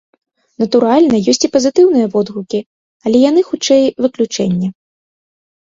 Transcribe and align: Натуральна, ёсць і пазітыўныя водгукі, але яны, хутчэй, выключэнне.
Натуральна, 0.61 1.19
ёсць 1.33 1.45
і 1.47 1.51
пазітыўныя 1.57 2.07
водгукі, 2.17 2.59
але 3.05 3.17
яны, 3.29 3.39
хутчэй, 3.53 3.83
выключэнне. 4.07 4.67